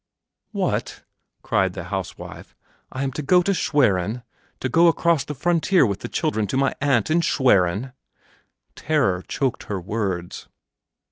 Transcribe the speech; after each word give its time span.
"What!" 0.51 1.03
cried 1.43 1.73
the 1.73 1.83
housewife; 1.93 2.55
"I 2.91 3.03
am 3.03 3.11
to 3.11 3.21
go 3.21 3.43
to 3.43 3.53
Schwerin 3.53 4.23
to 4.59 4.67
go 4.67 4.87
across 4.87 5.23
the 5.23 5.35
frontier 5.35 5.85
with 5.85 5.99
the 5.99 6.09
children 6.09 6.47
to 6.47 6.57
my 6.57 6.73
aunt 6.81 7.11
in 7.11 7.21
Schwerin?" 7.21 7.93
Terror 8.75 9.21
choked 9.21 9.65
her 9.65 9.79
words. 9.79 10.47